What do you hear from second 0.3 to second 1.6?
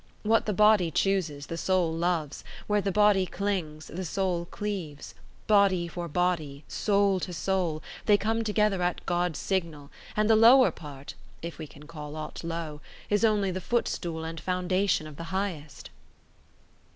the body chooses, the